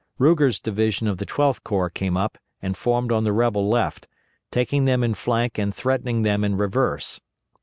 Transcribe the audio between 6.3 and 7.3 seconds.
in reverse.